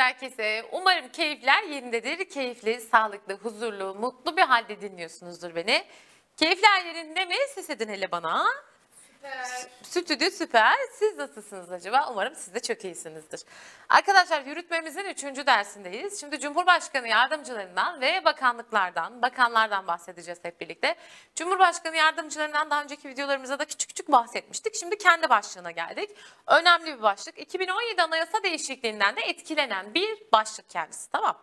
[0.00, 0.64] herkese.
[0.72, 2.24] Umarım keyifler yerindedir.
[2.24, 5.84] Keyifli, sağlıklı, huzurlu, mutlu bir halde dinliyorsunuzdur beni.
[6.36, 7.34] Keyifler yerinde mi?
[7.54, 8.46] Ses edin hele bana.
[9.82, 10.76] Stüdyo süper.
[10.92, 12.08] Siz nasılsınız acaba?
[12.12, 13.40] Umarım siz de çok iyisinizdir.
[13.88, 16.20] Arkadaşlar yürütmemizin üçüncü dersindeyiz.
[16.20, 20.94] Şimdi Cumhurbaşkanı yardımcılarından ve bakanlıklardan, bakanlardan bahsedeceğiz hep birlikte.
[21.36, 24.74] Cumhurbaşkanı yardımcılarından daha önceki videolarımızda da küçük küçük bahsetmiştik.
[24.74, 26.10] Şimdi kendi başlığına geldik.
[26.46, 27.38] Önemli bir başlık.
[27.38, 31.10] 2017 Anayasa değişikliğinden de etkilenen bir başlık kendisi.
[31.10, 31.42] Tamam.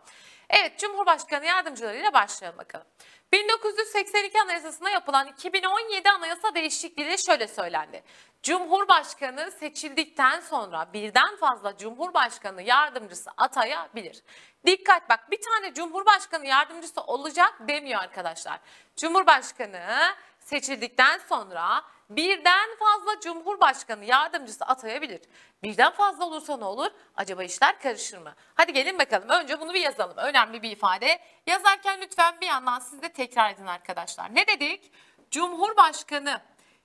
[0.50, 2.88] Evet Cumhurbaşkanı yardımcılarıyla başlayalım bakalım.
[3.34, 8.03] 1982 Anayasası'na yapılan 2017 Anayasa değişikliği şöyle söylendi.
[8.44, 14.23] Cumhurbaşkanı seçildikten sonra birden fazla Cumhurbaşkanı yardımcısı atayabilir.
[14.66, 18.59] Dikkat bak bir tane Cumhurbaşkanı yardımcısı olacak demiyor arkadaşlar.
[18.95, 20.16] Cumhurbaşkanı
[20.50, 25.22] seçildikten sonra birden fazla Cumhurbaşkanı yardımcısı atayabilir.
[25.64, 26.92] Birden fazla olursa ne olur?
[27.16, 28.34] Acaba işler karışır mı?
[28.56, 29.30] Hadi gelin bakalım.
[29.30, 30.17] Önce bunu bir yazalım.
[30.17, 31.20] Önemli bir ifade.
[31.48, 34.36] Yazarken lütfen bir yandan siz de tekrar edin arkadaşlar.
[34.36, 34.92] Ne dedik?
[35.31, 36.42] Cumhurbaşkanı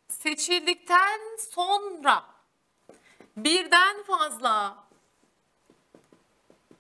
[0.08, 2.24] seçildikten sonra
[3.36, 4.76] birden fazla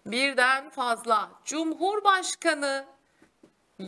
[0.06, 2.86] birden fazla Cumhurbaşkanı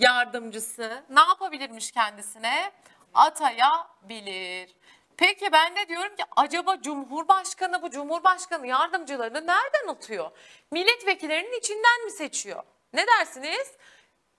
[0.01, 2.73] yardımcısı ne yapabilirmiş kendisine?
[3.15, 4.75] Atayabilir.
[5.17, 10.31] Peki ben de diyorum ki acaba Cumhurbaşkanı bu Cumhurbaşkanı yardımcılarını nereden atıyor?
[10.71, 12.63] Milletvekillerinin içinden mi seçiyor?
[12.93, 13.73] Ne dersiniz?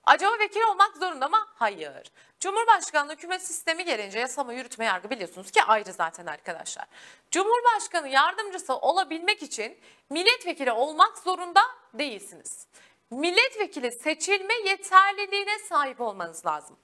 [0.04, 1.46] Acaba vekil olmak zorunda mı?
[1.54, 2.12] Hayır.
[2.40, 6.86] Cumhurbaşkanlığı hükümet sistemi gelince yasama yürütme yargı biliyorsunuz ki ayrı zaten arkadaşlar.
[7.30, 9.78] Cumhurbaşkanı yardımcısı olabilmek için
[10.10, 11.62] milletvekili olmak zorunda
[11.94, 12.66] değilsiniz.
[13.10, 16.76] Milletvekili seçilme yeterliliğine sahip olmanız lazım.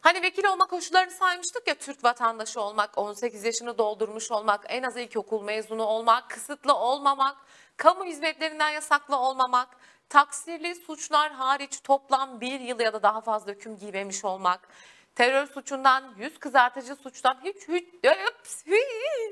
[0.00, 4.96] Hani vekil olma koşullarını saymıştık ya Türk vatandaşı olmak, 18 yaşını doldurmuş olmak, en az
[4.96, 7.36] ilkokul mezunu olmak, kısıtlı olmamak,
[7.76, 9.68] kamu hizmetlerinden yasaklı olmamak,
[10.08, 14.68] taksirli suçlar hariç toplam bir yıl ya da daha fazla hüküm giymemiş olmak,
[15.14, 17.84] terör suçundan, yüz kızartıcı suçtan hiç, hiç,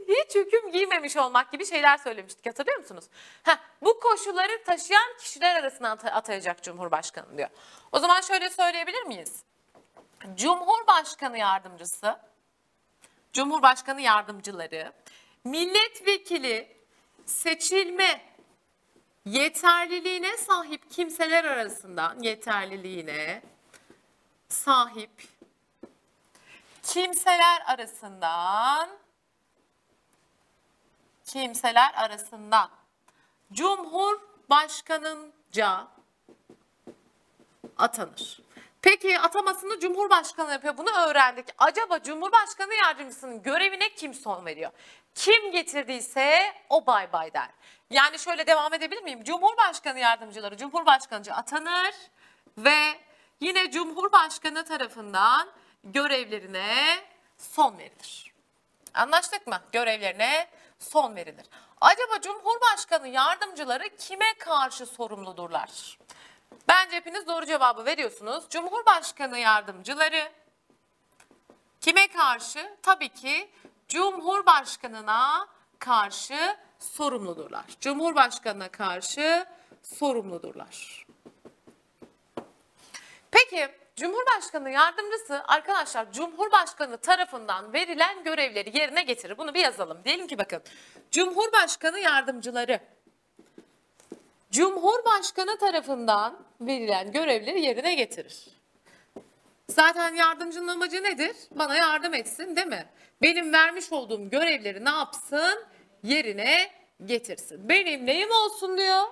[0.09, 3.05] hiç hüküm giymemiş olmak gibi şeyler söylemiştik hatırlıyor musunuz?
[3.43, 7.49] Heh, bu koşulları taşıyan kişiler arasına ata- atayacak Cumhurbaşkanı diyor.
[7.93, 9.43] O zaman şöyle söyleyebilir miyiz?
[10.35, 12.19] Cumhurbaşkanı yardımcısı,
[13.33, 14.93] Cumhurbaşkanı yardımcıları,
[15.45, 16.77] milletvekili
[17.27, 18.21] seçilme
[19.25, 23.43] yeterliliğine sahip kimseler arasından yeterliliğine
[24.49, 25.32] sahip
[26.83, 28.89] kimseler arasından
[31.25, 32.71] kimseler arasından
[33.53, 35.89] Cumhurbaşkanınca
[37.77, 38.43] atanır.
[38.83, 40.77] Peki atamasını Cumhurbaşkanı yapıyor.
[40.77, 41.47] Bunu öğrendik.
[41.59, 44.71] Acaba Cumhurbaşkanı yardımcısının görevine kim son veriyor?
[45.15, 47.49] Kim getirdiyse o bay bay der.
[47.91, 49.25] Yani şöyle devam edebilir miyim?
[49.25, 51.95] Cumhurbaşkanı yardımcıları Cumhurbaşkanıca atanır
[52.59, 52.79] ve
[53.41, 55.49] yine Cumhurbaşkanı tarafından
[55.85, 57.05] görevlerine
[57.39, 58.33] son verilir.
[58.95, 59.61] Anlaştık mı?
[59.73, 60.49] Görevlerine
[60.79, 61.47] son verilir.
[61.81, 65.99] Acaba Cumhurbaşkanı yardımcıları kime karşı sorumludurlar?
[66.69, 68.45] Bence hepiniz doğru cevabı veriyorsunuz.
[68.51, 70.33] Cumhurbaşkanı yardımcıları
[71.81, 72.77] kime karşı?
[72.83, 73.51] Tabii ki
[73.89, 77.65] Cumhurbaşkanına karşı sorumludurlar.
[77.81, 79.47] Cumhurbaşkanına karşı
[79.83, 81.07] sorumludurlar.
[83.31, 89.39] Peki Cumhurbaşkanı yardımcısı arkadaşlar Cumhurbaşkanı tarafından verilen görevleri yerine getirir.
[89.39, 90.05] Bunu bir yazalım.
[90.05, 90.63] Diyelim ki bakın
[91.11, 92.81] Cumhurbaşkanı yardımcıları
[94.51, 98.49] Cumhurbaşkanı tarafından verilen görevleri yerine getirir.
[99.69, 101.37] Zaten yardımcının amacı nedir?
[101.51, 102.87] Bana yardım etsin değil mi?
[103.23, 105.65] Benim vermiş olduğum görevleri ne yapsın?
[106.03, 106.71] Yerine
[107.05, 107.69] getirsin.
[107.69, 109.03] Benim neyim olsun diyor?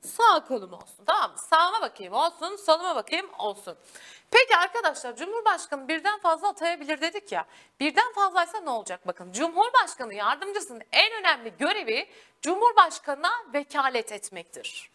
[0.00, 1.04] Sağ kolum olsun.
[1.06, 1.38] Tamam mı?
[1.38, 3.76] Sağıma bakayım olsun, soluma bakayım olsun.
[4.30, 7.46] Peki arkadaşlar Cumhurbaşkanı birden fazla atayabilir dedik ya.
[7.80, 9.06] Birden fazlaysa ne olacak?
[9.06, 12.08] Bakın Cumhurbaşkanı yardımcısının en önemli görevi
[12.42, 14.90] Cumhurbaşkanına vekalet etmektir.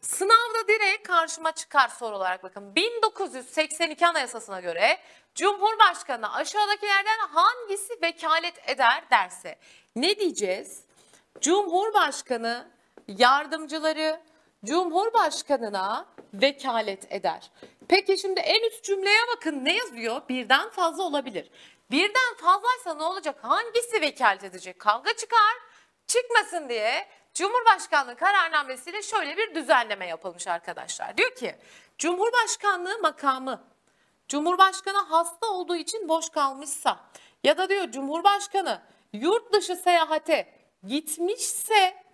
[0.00, 2.74] Sınavda direkt karşıma çıkar soru olarak bakın.
[2.74, 4.98] 1982 Anayasası'na göre
[5.34, 9.58] Cumhurbaşkanı aşağıdakilerden hangisi vekalet eder derse
[9.96, 10.84] ne diyeceğiz?
[11.40, 12.79] Cumhurbaşkanı
[13.18, 14.20] yardımcıları
[14.64, 17.50] Cumhurbaşkanına vekalet eder.
[17.88, 20.22] Peki şimdi en üst cümleye bakın ne yazıyor?
[20.28, 21.50] Birden fazla olabilir.
[21.90, 23.36] Birden fazlaysa ne olacak?
[23.42, 24.78] Hangisi vekalet edecek?
[24.78, 25.56] Kavga çıkar.
[26.06, 31.16] Çıkmasın diye Cumhurbaşkanlığı kararnamesiyle şöyle bir düzenleme yapılmış arkadaşlar.
[31.16, 31.56] Diyor ki
[31.98, 33.64] Cumhurbaşkanlığı makamı
[34.28, 37.00] Cumhurbaşkanı hasta olduğu için boş kalmışsa
[37.44, 40.54] ya da diyor Cumhurbaşkanı yurt dışı seyahate
[40.86, 42.09] gitmişse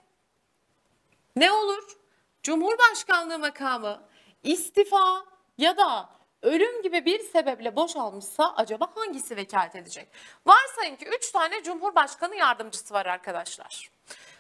[1.37, 1.97] ne olur?
[2.43, 4.03] Cumhurbaşkanlığı makamı
[4.43, 5.25] istifa
[5.59, 6.11] ya da
[6.43, 10.09] ölüm gibi bir sebeple boşalmışsa acaba hangisi vekalet edecek?
[10.47, 13.91] Varsayın ki 3 tane Cumhurbaşkanı yardımcısı var arkadaşlar.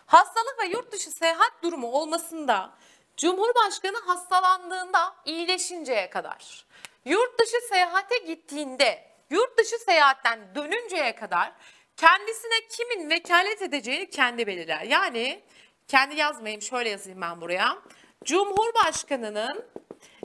[0.06, 2.70] Hastalık ve yurt dışı seyahat durumu olmasında
[3.16, 6.66] Cumhurbaşkanı hastalandığında iyileşinceye kadar,
[7.04, 11.52] yurt dışı seyahate gittiğinde, yurt dışı seyahatten dönünceye kadar
[11.96, 14.82] kendisine kimin vekalet edeceğini kendi belirler.
[14.82, 15.42] Yani
[15.88, 17.78] kendi yazmayayım şöyle yazayım ben buraya.
[18.24, 19.64] Cumhurbaşkanının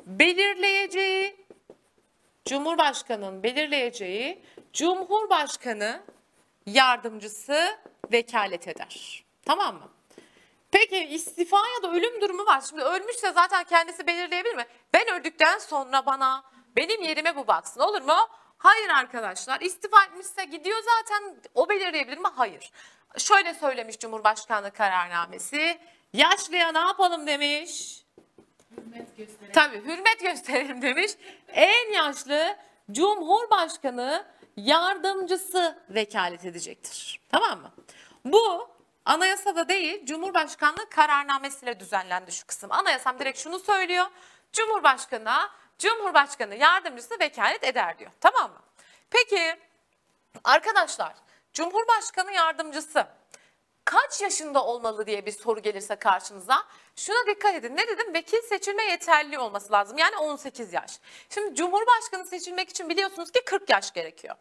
[0.05, 1.45] belirleyeceği
[2.45, 4.43] Cumhurbaşkanının belirleyeceği
[4.73, 6.01] Cumhurbaşkanı
[6.65, 7.79] yardımcısı
[8.11, 9.23] vekalet eder.
[9.45, 9.89] Tamam mı?
[10.71, 12.61] Peki istifa ya da ölüm durumu var.
[12.69, 14.65] Şimdi ölmüşse zaten kendisi belirleyebilir mi?
[14.93, 16.43] Ben öldükten sonra bana
[16.75, 18.29] benim yerime bu baksın olur mu?
[18.57, 19.61] Hayır arkadaşlar.
[19.61, 22.27] İstifa etmişse gidiyor zaten o belirleyebilir mi?
[22.35, 22.71] Hayır.
[23.17, 25.79] Şöyle söylemiş Cumhurbaşkanlığı kararnamesi.
[26.13, 28.03] Yaşlıya ne yapalım demiş.
[28.77, 29.53] Hürmet gösterelim.
[29.53, 31.11] Tabii hürmet gösterelim demiş.
[31.47, 32.57] En yaşlı
[32.91, 34.25] Cumhurbaşkanı
[34.57, 37.19] yardımcısı vekalet edecektir.
[37.29, 37.71] Tamam mı?
[38.25, 38.69] Bu
[39.05, 42.71] anayasada değil Cumhurbaşkanlığı kararnamesiyle düzenlendi şu kısım.
[42.71, 44.05] Anayasam direkt şunu söylüyor.
[44.53, 45.49] Cumhurbaşkanına
[45.79, 48.11] Cumhurbaşkanı yardımcısı vekalet eder diyor.
[48.21, 48.59] Tamam mı?
[49.09, 49.55] Peki
[50.43, 51.13] arkadaşlar
[51.53, 53.07] Cumhurbaşkanı yardımcısı
[53.85, 56.63] kaç yaşında olmalı diye bir soru gelirse karşınıza
[56.95, 57.77] şuna dikkat edin.
[57.77, 58.13] Ne dedim?
[58.13, 59.97] Vekil seçilme yeterli olması lazım.
[59.97, 60.99] Yani 18 yaş.
[61.29, 64.35] Şimdi Cumhurbaşkanı seçilmek için biliyorsunuz ki 40 yaş gerekiyor.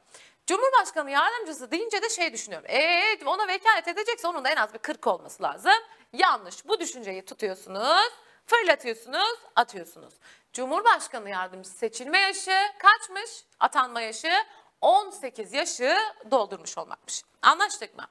[0.46, 2.68] Cumhurbaşkanı yardımcısı deyince de şey düşünüyorum.
[2.70, 5.72] Eee ona vekalet edecekse onun da en az bir 40 olması lazım.
[6.12, 6.68] Yanlış.
[6.68, 8.12] Bu düşünceyi tutuyorsunuz,
[8.46, 10.14] fırlatıyorsunuz, atıyorsunuz.
[10.52, 13.44] Cumhurbaşkanı yardımcısı seçilme yaşı kaçmış?
[13.60, 14.32] Atanma yaşı
[14.80, 15.96] 18 yaşı
[16.30, 17.22] doldurmuş olmakmış.
[17.42, 18.06] Anlaştık mı?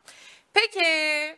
[0.53, 1.37] Peki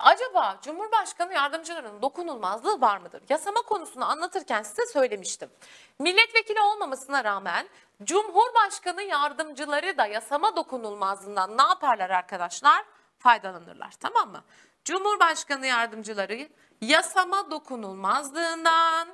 [0.00, 3.22] acaba Cumhurbaşkanı yardımcılarının dokunulmazlığı var mıdır?
[3.28, 5.50] Yasama konusunu anlatırken size söylemiştim.
[5.98, 7.68] Milletvekili olmamasına rağmen
[8.02, 12.84] Cumhurbaşkanı yardımcıları da yasama dokunulmazlığından ne yaparlar arkadaşlar?
[13.18, 14.44] Faydalanırlar tamam mı?
[14.84, 16.48] Cumhurbaşkanı yardımcıları
[16.80, 19.08] yasama dokunulmazlığından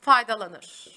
[0.00, 0.88] faydalanır.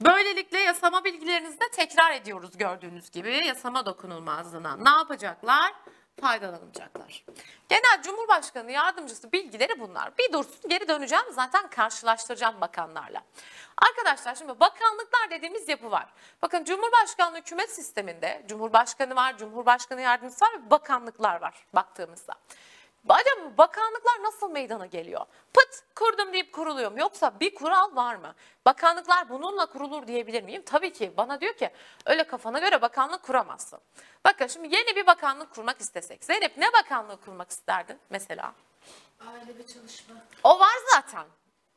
[0.00, 3.46] Böylelikle yasama bilgilerinizi de tekrar ediyoruz gördüğünüz gibi.
[3.46, 5.72] Yasama dokunulmazlığına ne yapacaklar?
[6.20, 7.24] Faydalanacaklar.
[7.68, 10.18] Genel Cumhurbaşkanı yardımcısı bilgileri bunlar.
[10.18, 13.22] Bir dursun geri döneceğim zaten karşılaştıracağım bakanlarla.
[13.88, 16.06] Arkadaşlar şimdi bakanlıklar dediğimiz yapı var.
[16.42, 22.34] Bakın Cumhurbaşkanlığı hükümet sisteminde Cumhurbaşkanı var, Cumhurbaşkanı yardımcısı var ve bakanlıklar var baktığımızda.
[23.08, 25.26] Acaba bakanlıklar nasıl meydana geliyor?
[25.54, 26.98] Pıt kurdum deyip kuruluyor mu?
[27.00, 28.34] Yoksa bir kural var mı?
[28.66, 30.62] Bakanlıklar bununla kurulur diyebilir miyim?
[30.66, 31.12] Tabii ki.
[31.16, 31.70] Bana diyor ki
[32.06, 33.80] öyle kafana göre bakanlık kuramazsın.
[34.24, 36.24] Bakın şimdi yeni bir bakanlık kurmak istesek.
[36.24, 38.52] Zeynep ne bakanlığı kurmak isterdin mesela?
[39.20, 40.14] Aile ve çalışma.
[40.44, 41.26] O var zaten.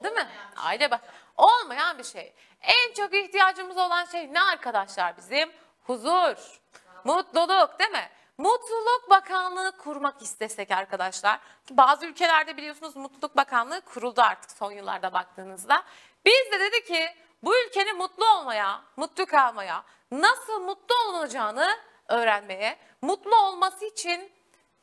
[0.04, 0.22] Değil mi?
[0.22, 0.66] Olmayan şey.
[0.66, 1.02] Aile bak.
[1.38, 2.34] Olmayan bir şey.
[2.62, 5.52] En çok ihtiyacımız olan şey ne arkadaşlar bizim?
[5.84, 6.60] Huzur,
[7.04, 8.10] mutluluk değil mi?
[8.40, 11.40] Mutluluk Bakanlığı kurmak istesek arkadaşlar.
[11.72, 15.84] Bazı ülkelerde biliyorsunuz Mutluluk Bakanlığı kuruldu artık son yıllarda baktığınızda.
[16.26, 17.08] Biz de dedi ki
[17.44, 21.78] bu ülkenin mutlu olmaya, mutlu kalmaya, nasıl mutlu olunacağını
[22.08, 24.32] öğrenmeye, mutlu olması için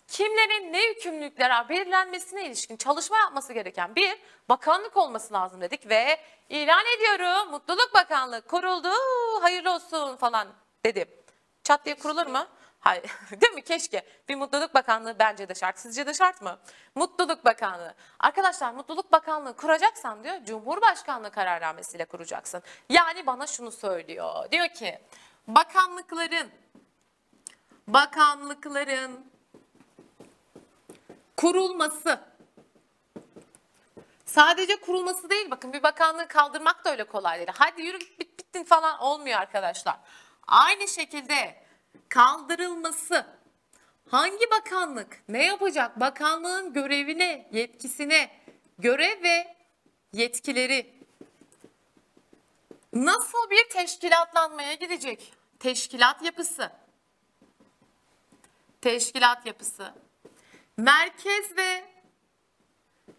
[0.08, 6.84] kimlerin ne yükümlülükler belirlenmesine ilişkin çalışma yapması gereken bir bakanlık olması lazım dedik ve ilan
[6.96, 8.90] ediyorum Mutluluk Bakanlığı kuruldu
[9.40, 10.48] hayırlı olsun falan
[10.84, 11.08] dedim.
[11.64, 12.46] Çat diye kurulur mu?
[12.86, 13.04] Hayır.
[13.40, 13.62] Değil mi?
[13.62, 14.06] Keşke.
[14.28, 15.78] Bir Mutluluk Bakanlığı bence de şart.
[15.78, 16.58] Sizce de şart mı?
[16.94, 17.94] Mutluluk Bakanlığı.
[18.18, 22.62] Arkadaşlar Mutluluk Bakanlığı kuracaksan diyor Cumhurbaşkanlığı kararnamesiyle kuracaksın.
[22.88, 24.50] Yani bana şunu söylüyor.
[24.50, 24.98] Diyor ki
[25.48, 26.50] bakanlıkların
[27.88, 29.32] bakanlıkların
[31.36, 32.20] kurulması
[34.26, 37.50] sadece kurulması değil bakın bir bakanlığı kaldırmak da öyle kolay değil.
[37.54, 39.96] Hadi yürü git bit bittin falan olmuyor arkadaşlar.
[40.46, 41.65] Aynı şekilde
[42.08, 43.26] kaldırılması.
[44.08, 46.00] Hangi bakanlık ne yapacak?
[46.00, 48.30] Bakanlığın görevine yetkisine
[48.78, 49.56] görev ve
[50.12, 50.96] yetkileri.
[52.92, 55.32] Nasıl bir teşkilatlanmaya gidecek?
[55.58, 56.72] Teşkilat yapısı.
[58.80, 59.94] Teşkilat yapısı.
[60.76, 61.84] Merkez ve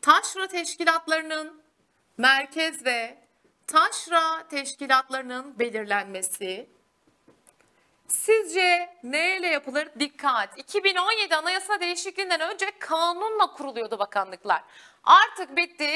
[0.01, 1.61] taşra teşkilatlarının
[2.17, 3.17] merkez ve
[3.67, 6.69] taşra teşkilatlarının belirlenmesi
[8.07, 9.89] sizce neyle yapılır?
[9.99, 10.57] Dikkat.
[10.57, 14.63] 2017 anayasa değişikliğinden önce kanunla kuruluyordu bakanlıklar.
[15.03, 15.91] Artık bitti.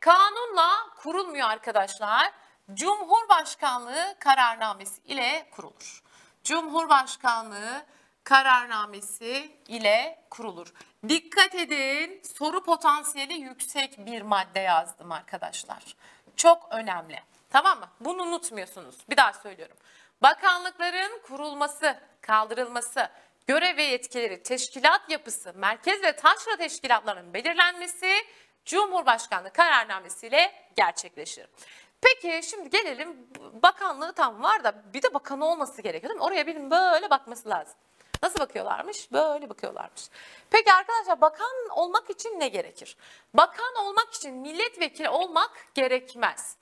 [0.00, 2.32] Kanunla kurulmuyor arkadaşlar.
[2.74, 6.02] Cumhurbaşkanlığı kararnamesi ile kurulur.
[6.44, 7.84] Cumhurbaşkanlığı
[8.24, 10.72] kararnamesi ile kurulur.
[11.08, 15.96] Dikkat edin soru potansiyeli yüksek bir madde yazdım arkadaşlar.
[16.36, 17.22] Çok önemli.
[17.50, 17.88] Tamam mı?
[18.00, 18.96] Bunu unutmuyorsunuz.
[19.10, 19.76] Bir daha söylüyorum.
[20.22, 23.08] Bakanlıkların kurulması, kaldırılması,
[23.46, 28.12] görev ve yetkileri, teşkilat yapısı, merkez ve taşra teşkilatlarının belirlenmesi
[28.64, 31.46] Cumhurbaşkanlığı kararnamesiyle gerçekleşir.
[32.00, 33.28] Peki şimdi gelelim
[33.62, 36.24] bakanlığı tam var da bir de bakanı olması gerekiyor değil mi?
[36.24, 37.74] Oraya birinin böyle bakması lazım.
[38.22, 39.12] Nasıl bakıyorlarmış?
[39.12, 40.02] Böyle bakıyorlarmış.
[40.50, 42.96] Peki arkadaşlar bakan olmak için ne gerekir?
[43.34, 46.56] Bakan olmak için milletvekili olmak gerekmez.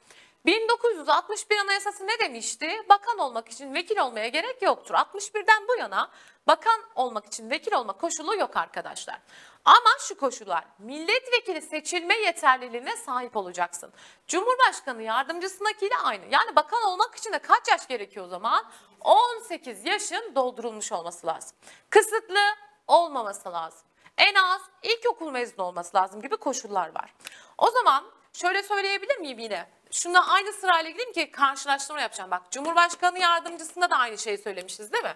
[0.46, 2.82] 1961 Anayasası ne demişti?
[2.88, 4.94] Bakan olmak için vekil olmaya gerek yoktur.
[4.94, 6.10] 61'den bu yana
[6.46, 9.20] bakan olmak için vekil olma koşulu yok arkadaşlar.
[9.64, 13.92] Ama şu koşullar milletvekili seçilme yeterliliğine sahip olacaksın.
[14.26, 16.24] Cumhurbaşkanı yardımcısındakiyle aynı.
[16.30, 18.64] Yani bakan olmak için de kaç yaş gerekiyor o zaman?
[19.00, 21.56] 18 yaşın doldurulmuş olması lazım.
[21.90, 22.40] Kısıtlı
[22.86, 23.88] olmaması lazım.
[24.18, 27.14] En az ilkokul mezunu olması lazım gibi koşullar var.
[27.58, 29.66] O zaman şöyle söyleyebilir miyim yine?
[29.94, 32.30] Şuna aynı sırayla gideyim ki karşılaştırma yapacağım.
[32.30, 35.14] Bak Cumhurbaşkanı yardımcısında da aynı şeyi söylemişiz değil mi?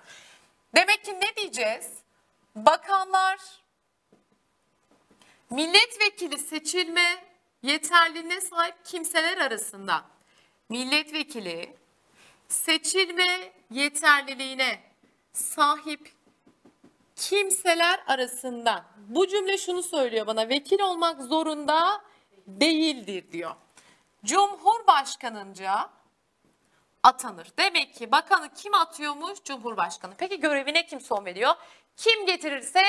[0.77, 1.93] Demek ki ne diyeceğiz?
[2.57, 3.39] Bakanlar
[5.51, 7.25] milletvekili seçilme
[7.63, 10.05] yeterliliğine sahip kimseler arasında
[10.69, 11.77] milletvekili
[12.49, 14.81] seçilme yeterliliğine
[15.33, 16.13] sahip
[17.17, 22.03] kimseler arasında bu cümle şunu söylüyor bana vekil olmak zorunda
[22.47, 23.55] değildir diyor.
[24.29, 25.91] Cumhurbaşkanınca
[27.03, 27.49] atanır.
[27.59, 29.43] Demek ki bakanı kim atıyormuş?
[29.45, 30.15] Cumhurbaşkanı.
[30.19, 31.55] Peki görevine kim son veriyor?
[31.97, 32.83] Kim getirirse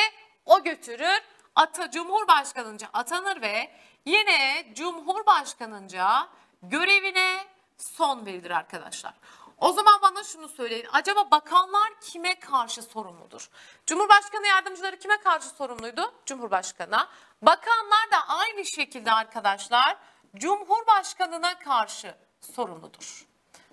[0.46, 1.22] o götürür.
[1.56, 3.72] Ata Cumhurbaşkanınca atanır ve
[4.06, 6.28] yine Cumhurbaşkanınca
[6.62, 7.46] görevine
[7.78, 9.14] son verilir arkadaşlar.
[9.58, 10.88] O zaman bana şunu söyleyin.
[10.94, 13.50] Acaba bakanlar kime karşı sorumludur?
[13.86, 16.14] Cumhurbaşkanı yardımcıları kime karşı sorumluydu?
[16.26, 17.10] Cumhurbaşkanına.
[17.42, 19.98] Bakanlar da aynı şekilde arkadaşlar
[20.36, 23.26] Cumhurbaşkanına karşı sorumludur.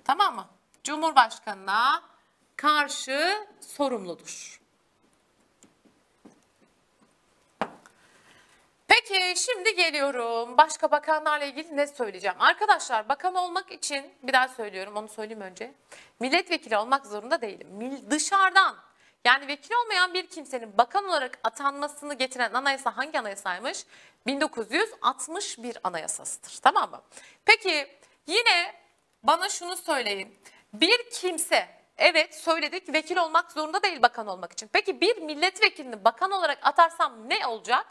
[0.04, 0.48] Tamam mı?
[0.84, 2.02] Cumhurbaşkanına
[2.56, 4.60] karşı sorumludur.
[8.88, 10.56] Peki şimdi geliyorum.
[10.56, 12.36] Başka bakanlarla ilgili ne söyleyeceğim?
[12.38, 15.74] Arkadaşlar bakan olmak için bir daha söylüyorum onu söyleyeyim önce.
[16.20, 18.00] Milletvekili olmak zorunda değilim.
[18.10, 18.76] Dışarıdan
[19.26, 23.84] yani vekil olmayan bir kimsenin bakan olarak atanmasını getiren anayasa hangi anayasaymış?
[24.26, 26.58] 1961 anayasasıdır.
[26.62, 27.02] Tamam mı?
[27.44, 28.74] Peki yine
[29.22, 30.38] bana şunu söyleyin.
[30.72, 34.70] Bir kimse evet söyledik vekil olmak zorunda değil bakan olmak için.
[34.72, 37.86] Peki bir milletvekilini bakan olarak atarsam ne olacak?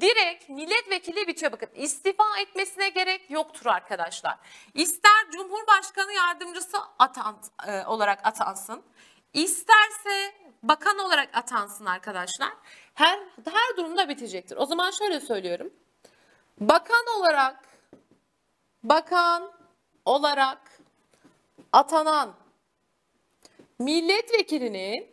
[0.00, 1.68] Direkt milletvekili bitiyor bakın.
[1.74, 4.38] İstifa etmesine gerek yoktur arkadaşlar.
[4.74, 7.36] İster Cumhurbaşkanı yardımcısı atan,
[7.66, 8.84] e, olarak atansın.
[9.34, 12.52] İsterse bakan olarak atansın arkadaşlar.
[12.94, 14.56] Her her durumda bitecektir.
[14.56, 15.70] O zaman şöyle söylüyorum.
[16.60, 17.56] Bakan olarak
[18.82, 19.52] bakan
[20.04, 20.80] olarak
[21.72, 22.34] atanan
[23.78, 25.12] milletvekilinin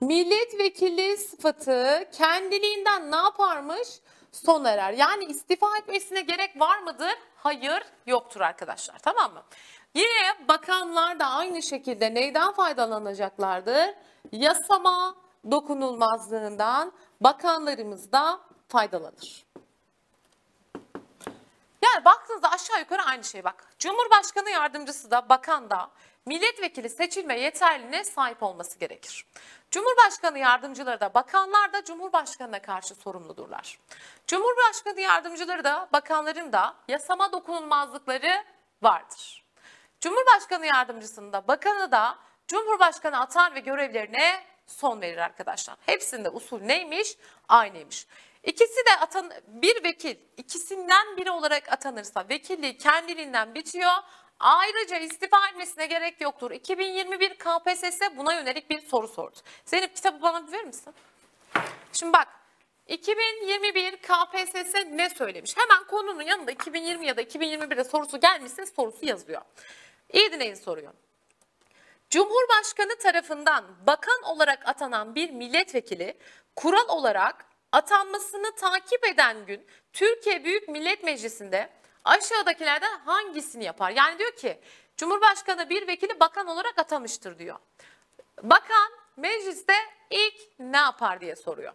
[0.00, 3.88] milletvekili sıfatı kendiliğinden ne yaparmış?
[4.32, 4.92] Son erer.
[4.92, 7.14] Yani istifa etmesine gerek var mıdır?
[7.36, 8.98] Hayır, yoktur arkadaşlar.
[8.98, 9.42] Tamam mı?
[9.94, 13.94] Yine bakanlar da aynı şekilde neyden faydalanacaklardır?
[14.32, 15.14] Yasama
[15.50, 19.46] dokunulmazlığından bakanlarımız da faydalanır.
[21.82, 23.66] Yani baktığınızda aşağı yukarı aynı şey bak.
[23.78, 25.90] Cumhurbaşkanı yardımcısı da bakan da
[26.26, 29.26] milletvekili seçilme yeterliliğine sahip olması gerekir.
[29.70, 33.78] Cumhurbaşkanı yardımcıları da bakanlar da Cumhurbaşkanına karşı sorumludurlar.
[34.26, 38.44] Cumhurbaşkanı yardımcıları da bakanların da yasama dokunulmazlıkları
[38.82, 39.44] vardır.
[40.00, 45.76] Cumhurbaşkanı yardımcısında bakanı da Cumhurbaşkanı atar ve görevlerine son verir arkadaşlar.
[45.86, 47.16] Hepsinde usul neymiş?
[47.48, 48.06] Aynıymış.
[48.42, 53.92] İkisi de atan bir vekil ikisinden biri olarak atanırsa vekilliği kendiliğinden bitiyor.
[54.40, 56.50] Ayrıca istifa etmesine gerek yoktur.
[56.50, 59.36] 2021 KPSS buna yönelik bir soru sordu.
[59.64, 60.94] Zeynep kitabı bana verir misin?
[61.92, 62.28] Şimdi bak
[62.86, 65.56] 2021 KPSS ne söylemiş?
[65.56, 69.42] Hemen konunun yanında 2020 ya da 2021'de sorusu gelmişse sorusu yazıyor.
[70.12, 70.92] İyi dinleyin soruyu.
[72.10, 76.18] Cumhurbaşkanı tarafından bakan olarak atanan bir milletvekili
[76.56, 81.70] kural olarak atanmasını takip eden gün Türkiye Büyük Millet Meclisi'nde
[82.04, 83.90] aşağıdakilerden hangisini yapar?
[83.90, 84.60] Yani diyor ki
[84.96, 87.56] Cumhurbaşkanı bir vekili bakan olarak atamıştır diyor.
[88.42, 89.74] Bakan mecliste
[90.10, 91.72] ilk ne yapar diye soruyor.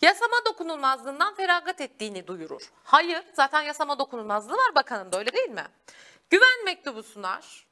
[0.00, 2.70] Yasama dokunulmazlığından feragat ettiğini duyurur.
[2.84, 5.66] Hayır, zaten yasama dokunulmazlığı var bakanın da öyle değil mi?
[6.30, 7.66] Güven mektubu sunar.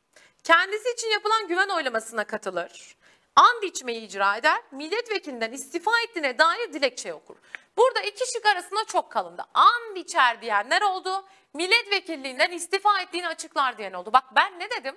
[0.44, 2.96] Kendisi için yapılan güven oylamasına katılır.
[3.36, 7.36] and içmeyi icra eder, milletvekilinden istifa ettiğine dair dilekçe okur.
[7.78, 9.44] Burada iki şık arasında çok kalındı.
[9.54, 14.12] And içer diyenler oldu, milletvekilliğinden istifa ettiğini açıklar diyen oldu.
[14.12, 14.96] Bak ben ne dedim?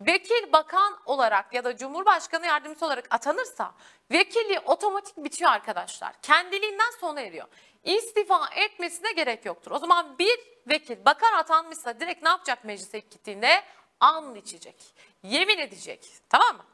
[0.00, 3.74] Vekil bakan olarak ya da Cumhurbaşkanı yardımcısı olarak atanırsa
[4.10, 6.20] vekilliği otomatik bitiyor arkadaşlar.
[6.22, 7.46] Kendiliğinden sona eriyor.
[7.84, 9.70] İstifa etmesine gerek yoktur.
[9.70, 13.62] O zaman bir vekil bakan atanmışsa direkt ne yapacak meclise gittiğinde?
[14.00, 14.94] And içecek.
[15.22, 16.08] Yemin edecek.
[16.28, 16.64] Tamam mı?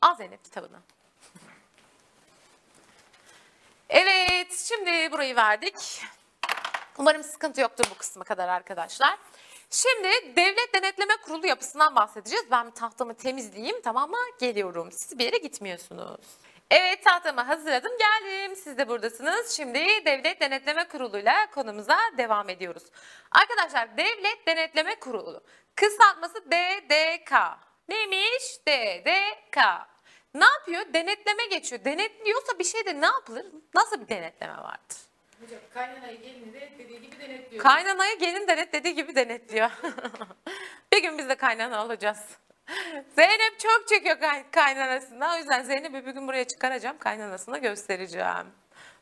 [0.00, 0.78] Al Zeynep kitabını.
[3.88, 6.02] Evet şimdi burayı verdik.
[6.98, 9.18] Umarım sıkıntı yoktur bu kısma kadar arkadaşlar.
[9.70, 12.50] Şimdi devlet denetleme kurulu yapısından bahsedeceğiz.
[12.50, 14.16] Ben bir tahtamı temizleyeyim tamam mı?
[14.40, 14.92] Geliyorum.
[14.92, 16.20] Siz bir yere gitmiyorsunuz.
[16.70, 18.56] Evet tahtamı hazırladım geldim.
[18.56, 19.50] Siz de buradasınız.
[19.50, 22.82] Şimdi devlet denetleme kuruluyla konumuza devam ediyoruz.
[23.32, 25.42] Arkadaşlar devlet denetleme kurulu
[25.74, 27.32] kısaltması DDK.
[27.88, 28.60] Neymiş?
[28.68, 29.58] DDK.
[30.34, 30.82] Ne yapıyor?
[30.94, 31.84] Denetleme geçiyor.
[31.84, 33.46] Denetliyorsa bir şeyde ne yapılır?
[33.74, 34.96] Nasıl bir denetleme vardır?
[35.40, 37.62] Hocam kaynanayı gelini de dediği gibi denetliyor.
[37.62, 39.70] Kaynanayı gelin denetlediği gibi denetliyor.
[40.92, 42.18] bir gün biz de kaynana olacağız.
[43.16, 45.34] Zeynep çok çekiyor kay- kaynanasından.
[45.34, 46.98] O yüzden Zeynep'i bir gün buraya çıkaracağım.
[46.98, 48.46] Kaynanasına göstereceğim.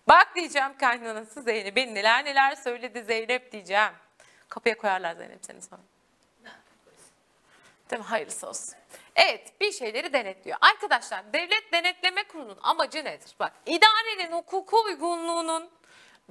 [0.09, 1.77] Bak diyeceğim kaynanası Zeynep.
[1.77, 3.93] Ben neler neler söyledi Zeynep diyeceğim.
[4.49, 5.83] Kapıya koyarlar Zeynep seni sonra.
[7.91, 8.07] Değil mi?
[8.09, 8.75] Hayırlısı olsun.
[9.17, 10.59] Evet bir şeyleri denetliyor.
[10.61, 13.35] Arkadaşlar devlet denetleme kurulunun amacı nedir?
[13.41, 15.71] Bak idarenin hukuku uygunluğunun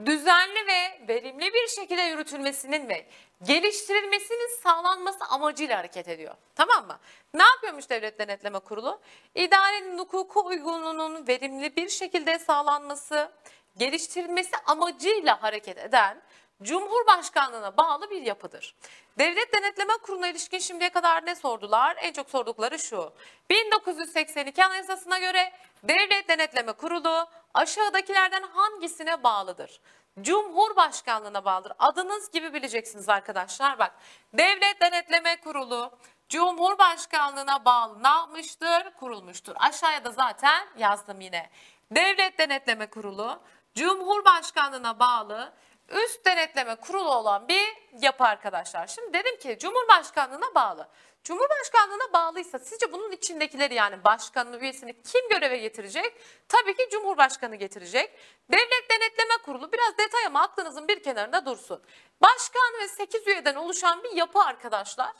[0.05, 3.05] düzenli ve verimli bir şekilde yürütülmesinin ve
[3.43, 6.35] geliştirilmesinin sağlanması amacıyla hareket ediyor.
[6.55, 6.99] Tamam mı?
[7.33, 8.99] Ne yapıyormuş devlet denetleme kurulu?
[9.35, 13.31] İdarenin hukuku uygunluğunun verimli bir şekilde sağlanması,
[13.77, 16.21] geliştirilmesi amacıyla hareket eden
[16.63, 18.75] Cumhurbaşkanlığına bağlı bir yapıdır.
[19.17, 21.97] Devlet Denetleme Kurulu'na ilişkin şimdiye kadar ne sordular?
[22.01, 23.13] En çok sordukları şu.
[23.49, 25.53] 1982 Anayasası'na göre
[25.83, 29.81] Devlet Denetleme Kurulu aşağıdakilerden hangisine bağlıdır?
[30.21, 31.73] Cumhurbaşkanlığına bağlıdır.
[31.79, 33.79] Adınız gibi bileceksiniz arkadaşlar.
[33.79, 33.91] Bak
[34.33, 35.91] Devlet Denetleme Kurulu
[36.29, 38.91] Cumhurbaşkanlığına bağlı ne yapmıştır?
[38.99, 39.53] Kurulmuştur.
[39.59, 41.49] Aşağıya da zaten yazdım yine.
[41.91, 43.39] Devlet Denetleme Kurulu
[43.75, 45.53] Cumhurbaşkanlığına bağlı
[45.89, 47.67] üst denetleme kurulu olan bir
[48.01, 48.87] yapı arkadaşlar.
[48.87, 50.89] Şimdi dedim ki Cumhurbaşkanlığına bağlı.
[51.23, 56.13] Cumhurbaşkanlığına bağlıysa sizce bunun içindekileri yani başkanın üyesini kim göreve getirecek?
[56.49, 58.19] Tabii ki Cumhurbaşkanı getirecek.
[58.51, 61.83] Devlet Denetleme Kurulu biraz detay ama aklınızın bir kenarında dursun.
[62.21, 65.13] Başkan ve 8 üyeden oluşan bir yapı arkadaşlar.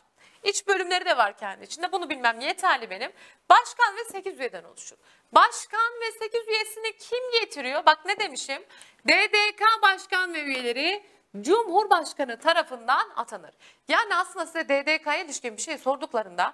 [0.44, 1.92] İç bölümleri de var kendi içinde.
[1.92, 3.12] Bunu bilmem yeterli benim.
[3.50, 4.98] Başkan ve 8 üyeden oluşur.
[5.32, 7.86] Başkan ve 8 üyesini kim getiriyor?
[7.86, 8.64] Bak ne demişim?
[9.08, 11.04] DDK başkan ve üyeleri
[11.42, 13.52] Cumhurbaşkanı tarafından atanır.
[13.88, 16.54] Yani aslında size DDK'ya ilişkin bir şey sorduklarında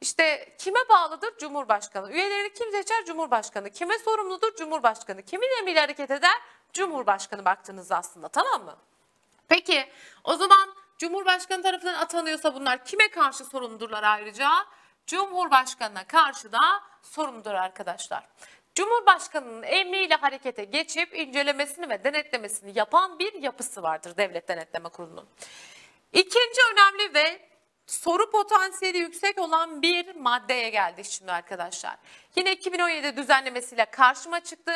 [0.00, 1.38] işte kime bağlıdır?
[1.38, 2.12] Cumhurbaşkanı.
[2.12, 3.04] Üyeleri kim seçer?
[3.04, 3.70] Cumhurbaşkanı.
[3.70, 4.56] Kime sorumludur?
[4.56, 5.22] Cumhurbaşkanı.
[5.22, 6.40] Kimin emriyle hareket eder?
[6.72, 8.76] Cumhurbaşkanı baktığınızda aslında tamam mı?
[9.48, 9.88] Peki
[10.24, 10.67] o zaman
[10.98, 14.50] Cumhurbaşkanı tarafından atanıyorsa bunlar kime karşı sorumludurlar ayrıca?
[15.06, 16.58] Cumhurbaşkanına karşı da
[17.02, 18.28] sorumludur arkadaşlar.
[18.74, 25.28] Cumhurbaşkanının emriyle harekete geçip incelemesini ve denetlemesini yapan bir yapısı vardır Devlet Denetleme Kurulu'nun.
[26.12, 27.48] İkinci önemli ve
[27.86, 31.96] soru potansiyeli yüksek olan bir maddeye geldik şimdi arkadaşlar.
[32.36, 34.72] Yine 2017 düzenlemesiyle karşıma çıktı.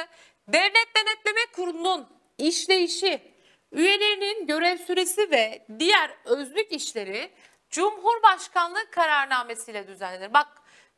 [0.49, 2.09] Devlet Denetleme Kurulu'nun
[2.39, 3.32] işleyişi,
[3.73, 7.31] üyelerinin görev süresi ve diğer özlük işleri
[7.71, 10.33] Cumhurbaşkanlığı kararnamesiyle düzenlenir.
[10.35, 10.49] Bak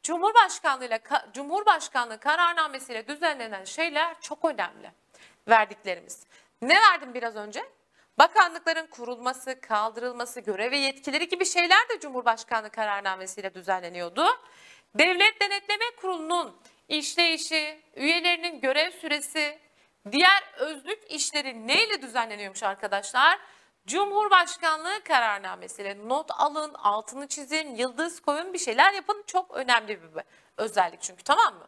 [0.03, 0.99] Cumhurbaşkanlığıyla
[1.33, 4.91] Cumhurbaşkanlığı kararnamesiyle düzenlenen şeyler çok önemli.
[5.49, 6.27] Verdiklerimiz.
[6.63, 7.65] Ne verdim biraz önce?
[8.19, 14.27] Bakanlıkların kurulması, kaldırılması, görev ve yetkileri gibi şeyler de Cumhurbaşkanlığı kararnamesiyle düzenleniyordu.
[14.95, 16.57] Devlet Denetleme Kurulu'nun
[16.89, 19.59] işleyişi, üyelerinin görev süresi,
[20.13, 23.39] diğer özlük işleri neyle düzenleniyormuş arkadaşlar?
[23.87, 29.25] Cumhurbaşkanlığı kararnamesiyle not alın, altını çizin, yıldız koyun bir şeyler yapın.
[29.27, 30.23] Çok önemli bir
[30.57, 31.67] özellik çünkü tamam mı?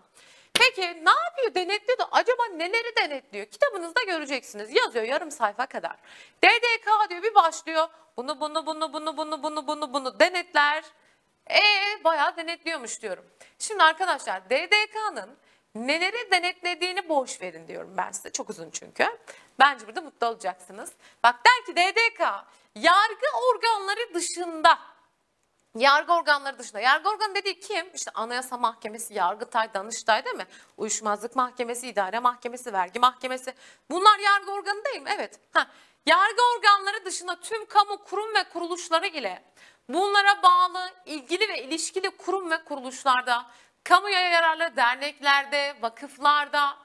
[0.55, 3.47] Peki ne yapıyor denetliyor da acaba neleri denetliyor?
[3.47, 4.77] Kitabınızda göreceksiniz.
[4.77, 5.97] Yazıyor yarım sayfa kadar.
[6.45, 7.89] DDK diyor bir başlıyor.
[8.17, 10.85] Bunu bunu bunu bunu bunu bunu bunu bunu denetler.
[11.51, 11.61] E
[12.05, 13.25] bayağı denetliyormuş diyorum.
[13.59, 15.37] Şimdi arkadaşlar DDK'nın
[15.77, 18.31] neleri denetlediğini boş verin diyorum ben size.
[18.31, 19.07] Çok uzun çünkü.
[19.59, 20.93] Bence burada mutlu olacaksınız.
[21.25, 22.21] Bak der ki DDK
[22.75, 24.79] yargı organları dışında
[25.77, 26.81] Yargı organları dışında.
[26.81, 27.87] Yargı organı dediği kim?
[27.95, 30.47] İşte Anayasa Mahkemesi, Yargıtay, Danıştay değil mi?
[30.77, 33.55] Uyuşmazlık Mahkemesi, İdare Mahkemesi, Vergi Mahkemesi.
[33.91, 35.11] Bunlar yargı organı değil mi?
[35.15, 35.41] Evet.
[35.53, 35.67] Ha.
[36.07, 39.43] Yargı organları dışında tüm kamu kurum ve kuruluşları ile
[39.89, 43.47] bunlara bağlı ilgili ve ilişkili kurum ve kuruluşlarda
[43.89, 46.77] kamuya yararlı derneklerde, vakıflarda,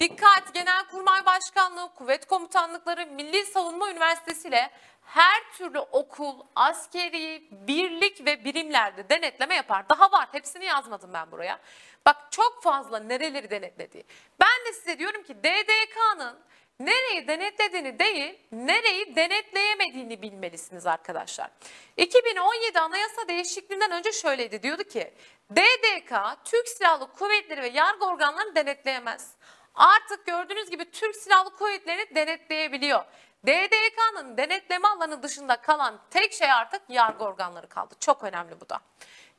[0.00, 4.70] Dikkat Genelkurmay Başkanlığı, Kuvvet Komutanlıkları, Milli Savunma Üniversitesi ile
[5.02, 9.88] her türlü okul, askeri, birlik ve birimlerde denetleme yapar.
[9.88, 10.28] Daha var.
[10.32, 11.58] Hepsini yazmadım ben buraya.
[12.06, 14.04] Bak çok fazla nereleri denetledi.
[14.40, 16.38] Ben de size diyorum ki DDK'nın
[16.80, 21.50] nereyi denetlediğini değil, nereyi denetleyemediğini bilmelisiniz arkadaşlar.
[21.96, 24.62] 2017 anayasa değişikliğinden önce şöyleydi.
[24.62, 25.14] Diyordu ki
[25.50, 26.12] DDK
[26.44, 29.34] Türk Silahlı Kuvvetleri ve yargı organlarını denetleyemez.
[29.74, 33.04] Artık gördüğünüz gibi Türk Silahlı Kuvvetleri'ni denetleyebiliyor.
[33.46, 37.94] DDK'nın denetleme alanı dışında kalan tek şey artık yargı organları kaldı.
[38.00, 38.80] Çok önemli bu da.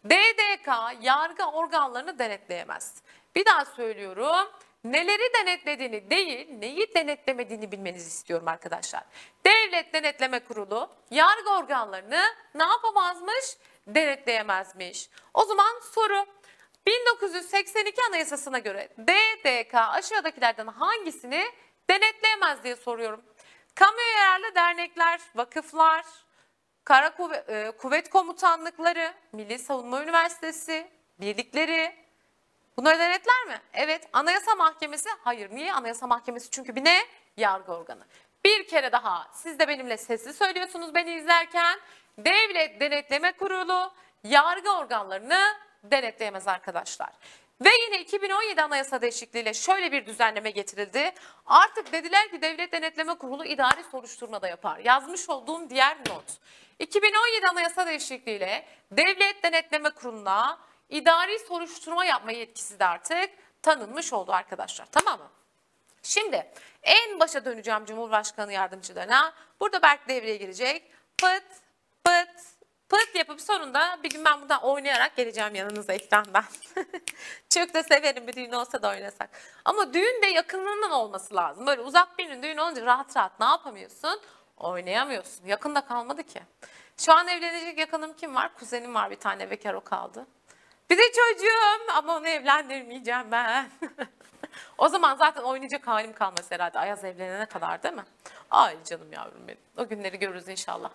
[0.06, 0.67] DDK
[1.01, 3.01] yargı organlarını denetleyemez.
[3.36, 4.47] Bir daha söylüyorum.
[4.84, 9.04] Neleri denetlediğini değil, neyi denetlemediğini bilmenizi istiyorum arkadaşlar.
[9.46, 12.22] Devlet Denetleme Kurulu yargı organlarını
[12.56, 13.58] ne yapamazmış?
[13.88, 15.10] Denetleyemezmiş.
[15.34, 16.26] O zaman soru
[16.88, 21.46] 1982 Anayasası'na göre DDK aşağıdakilerden hangisini
[21.89, 23.22] denetleyemez diye soruyorum.
[23.76, 26.06] Kamuya yararlı dernekler, vakıflar,
[26.84, 27.13] Kara
[27.48, 30.88] e, Kuvvet Komutanlıkları, Milli Savunma Üniversitesi,
[31.20, 32.01] birlikleri
[32.82, 33.62] bunları denetler mi?
[33.74, 34.10] Evet.
[34.13, 35.52] Anayasa Mahkemesi hayır.
[35.52, 35.74] Niye?
[35.74, 37.06] Anayasa Mahkemesi çünkü bir ne?
[37.38, 38.06] Yargı organı.
[38.46, 41.80] Bir kere daha siz de benimle sesli söylüyorsunuz beni izlerken.
[42.17, 47.10] Devlet Denetleme Kurulu yargı organlarını denetleyemez arkadaşlar.
[47.62, 51.12] Ve yine 2017 anayasa değişikliğiyle şöyle bir düzenleme getirildi.
[51.46, 54.78] Artık dediler ki Devlet Denetleme Kurulu idari soruşturma da yapar.
[54.78, 56.26] Yazmış olduğum diğer not.
[56.80, 60.60] 2017 anayasa değişikliğiyle Devlet Denetleme Kurulu'na
[60.91, 63.30] idari soruşturma yapma yetkisi de artık
[63.62, 64.86] tanınmış oldu arkadaşlar.
[64.91, 65.30] Tamam mı?
[66.04, 66.51] Şimdi
[66.84, 69.34] en başa döneceğim Cumhurbaşkanı yardımcılarına.
[69.60, 70.91] Burada Berk devreye girecek.
[71.17, 71.43] Pıt
[72.04, 72.51] pıt
[72.89, 76.43] pıt yapıp sonunda bir gün ben buradan oynayarak geleceğim yanınıza ekrandan.
[77.49, 79.30] Çok da severim bir düğün olsa da oynasak.
[79.65, 81.67] Ama düğün de yakınından olması lazım.
[81.67, 84.21] Böyle uzak birinin düğün olunca rahat rahat ne yapamıyorsun?
[84.58, 85.45] Oynayamıyorsun.
[85.45, 86.41] Yakında kalmadı ki.
[86.97, 88.54] Şu an evlenecek yakınım kim var?
[88.56, 90.27] Kuzenim var bir tane bekar o kaldı.
[90.91, 93.69] Bir de çocuğum ama onu evlendirmeyeceğim ben.
[94.77, 98.04] o zaman zaten oynayacak halim kalmaz herhalde Ayaz evlenene kadar değil mi?
[98.49, 99.60] Ay canım yavrum benim.
[99.77, 100.91] O günleri görürüz inşallah.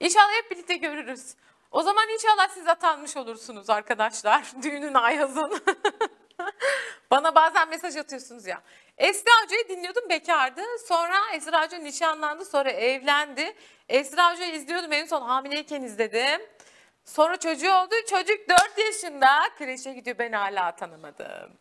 [0.00, 1.34] İnşallah hep birlikte görürüz.
[1.70, 4.44] O zaman inşallah siz atanmış olursunuz arkadaşlar.
[4.62, 5.62] Düğünün Ayaz'ın.
[7.10, 8.62] Bana bazen mesaj atıyorsunuz ya.
[8.98, 10.62] Esra Hoca'yı dinliyordum bekardı.
[10.88, 12.44] Sonra Esra Hoca nişanlandı.
[12.44, 13.56] Sonra evlendi.
[13.88, 14.92] Esra Hoca'yı izliyordum.
[14.92, 16.40] En son hamileyken izledim.
[17.04, 17.94] Sonra çocuğu oldu.
[18.10, 19.28] Çocuk 4 yaşında.
[19.58, 20.18] Kreşe gidiyor.
[20.18, 21.52] Ben hala tanımadım.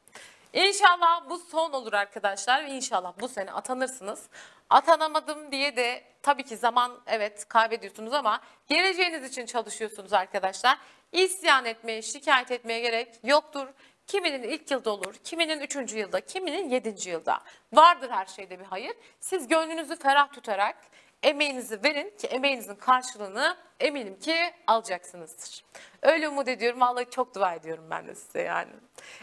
[0.54, 4.30] İnşallah bu son olur arkadaşlar ve inşallah bu sene atanırsınız.
[4.70, 10.78] Atanamadım diye de tabii ki zaman evet kaybediyorsunuz ama geleceğiniz için çalışıyorsunuz arkadaşlar.
[11.12, 13.68] İsyan etmeye, şikayet etmeye gerek yoktur.
[14.08, 17.40] Kiminin ilk yılda olur, kiminin üçüncü yılda, kiminin yedinci yılda.
[17.74, 18.94] Vardır her şeyde bir hayır.
[19.20, 20.78] Siz gönlünüzü ferah tutarak
[21.24, 25.64] emeğinizi verin ki emeğinizin karşılığını eminim ki alacaksınızdır.
[26.02, 26.82] Öyle umut ediyorum.
[26.82, 28.72] Vallahi çok dua ediyorum ben de size yani.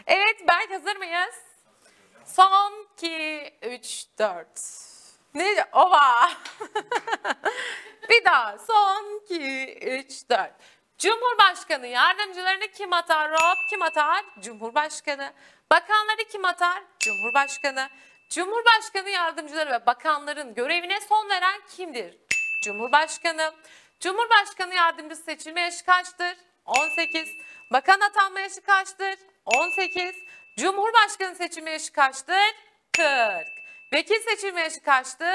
[0.07, 1.35] Evet Berk hazır mıyız?
[2.25, 4.47] Son 2, 3, 4.
[5.33, 5.65] Ne?
[5.71, 6.31] Ova.
[8.09, 8.57] bir daha.
[8.57, 10.51] Son 2, 3, 4.
[10.97, 13.31] Cumhurbaşkanı yardımcılarını kim atar?
[13.31, 14.25] Rob kim atar?
[14.39, 15.33] Cumhurbaşkanı.
[15.71, 16.83] Bakanları kim atar?
[16.99, 17.89] Cumhurbaşkanı.
[18.29, 22.17] Cumhurbaşkanı yardımcıları ve bakanların görevine son veren kimdir?
[22.63, 23.53] Cumhurbaşkanı.
[23.99, 26.37] Cumhurbaşkanı yardımcısı seçilme yaşı kaçtır?
[26.65, 27.29] 18.
[27.71, 29.15] Bakan atanma yaşı kaçtır?
[29.45, 30.15] 18.
[30.57, 32.55] Cumhurbaşkanı seçilme yaşı kaçtır?
[32.97, 33.47] 40.
[33.93, 35.33] Vekil seçilme yaşı kaçtı?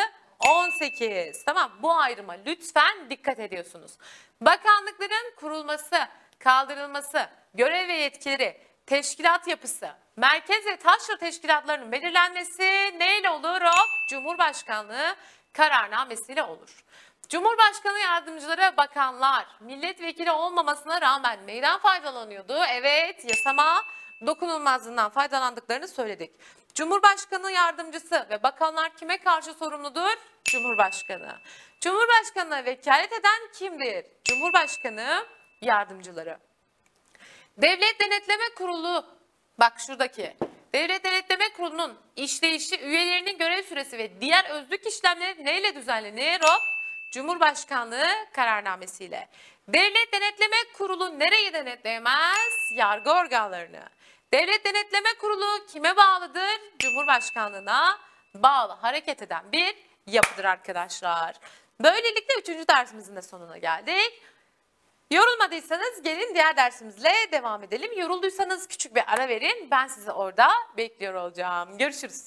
[0.48, 1.44] 18.
[1.44, 3.92] Tamam bu ayrıma lütfen dikkat ediyorsunuz.
[4.40, 5.96] Bakanlıkların kurulması,
[6.38, 13.62] kaldırılması, görev ve yetkileri, teşkilat yapısı, merkez ve taşra teşkilatlarının belirlenmesi neyle olur?
[13.62, 15.16] Hop, Cumhurbaşkanlığı
[15.53, 16.85] kararnamesiyle olur.
[17.29, 22.59] Cumhurbaşkanı yardımcıları, bakanlar, milletvekili olmamasına rağmen neyden faydalanıyordu?
[22.68, 23.85] Evet, yasama
[24.27, 26.31] dokunulmazlığından faydalandıklarını söyledik.
[26.75, 30.18] Cumhurbaşkanı yardımcısı ve bakanlar kime karşı sorumludur?
[30.44, 31.38] Cumhurbaşkanı.
[31.81, 34.07] Cumhurbaşkanına vekalet eden kimdir?
[34.25, 35.27] Cumhurbaşkanı
[35.61, 36.38] yardımcıları.
[37.57, 39.05] Devlet Denetleme Kurulu,
[39.59, 40.37] bak şuradaki.
[40.75, 46.41] Devlet Denetleme Kurulu'nun işleyişi, üyelerinin görev süresi ve diğer özlük işlemleri neyle düzenlenir?
[46.41, 46.62] Hop,
[47.12, 49.29] Cumhurbaşkanlığı kararnamesiyle.
[49.69, 52.53] Devlet Denetleme Kurulu nereyi denetleyemez?
[52.77, 53.83] Yargı organlarını.
[54.35, 56.61] Devlet Denetleme Kurulu kime bağlıdır?
[56.79, 57.99] Cumhurbaşkanlığına
[58.35, 59.75] bağlı hareket eden bir
[60.07, 61.37] yapıdır arkadaşlar.
[61.81, 64.23] Böylelikle üçüncü dersimizin de sonuna geldik.
[65.12, 67.98] Yorulmadıysanız gelin diğer dersimizle devam edelim.
[67.98, 69.68] Yorulduysanız küçük bir ara verin.
[69.70, 71.79] Ben sizi orada bekliyor olacağım.
[71.79, 72.25] Görüşürüz.